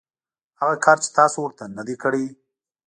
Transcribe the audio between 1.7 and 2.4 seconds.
نه دی کړی.